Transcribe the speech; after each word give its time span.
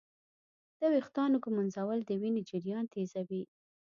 د 0.79 0.81
ویښتانو 0.93 1.37
ږمنځول 1.43 1.99
د 2.05 2.11
وینې 2.21 2.41
جریان 2.49 2.85
تېزوي. 2.93 3.43